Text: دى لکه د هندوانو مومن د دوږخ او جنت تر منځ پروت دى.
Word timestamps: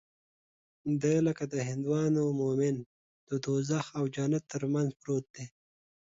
دى 1.01 1.15
لکه 1.27 1.43
د 1.53 1.55
هندوانو 1.69 2.23
مومن 2.39 2.75
د 3.29 3.31
دوږخ 3.45 3.85
او 3.97 4.03
جنت 4.15 4.43
تر 4.53 4.63
منځ 4.73 4.89
پروت 5.01 5.25
دى. 5.35 5.45